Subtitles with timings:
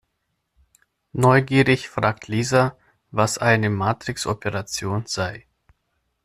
[1.13, 2.75] Neugierig fragt Lisa,
[3.11, 5.45] was eine Matrixoperation sei.